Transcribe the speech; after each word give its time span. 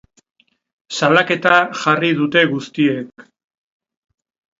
Salaketa 0.99 1.59
jarri 1.81 2.09
dute 2.21 2.43
guztiek. 2.53 3.27